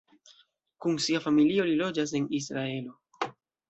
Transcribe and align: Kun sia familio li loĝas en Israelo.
Kun 0.85 0.97
sia 1.09 1.23
familio 1.27 1.69
li 1.71 1.79
loĝas 1.85 2.17
en 2.23 2.29
Israelo. 2.43 3.33